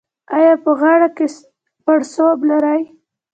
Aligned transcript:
ایا 0.37 0.53
په 0.63 0.71
غاړه 0.79 1.09
کې 1.17 1.25
پړسوب 1.85 2.39
لرئ؟ 2.49 2.81